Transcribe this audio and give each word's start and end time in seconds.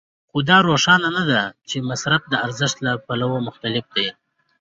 خو 0.29 0.37
دا 0.49 0.57
روښانه 0.67 1.23
ده 1.31 1.41
چې 1.69 1.77
مصرف 1.89 2.21
د 2.27 2.33
ارزښت 2.45 2.77
له 2.85 2.91
پلوه 3.05 3.39
مختلف 3.47 3.85
دی 3.95 4.07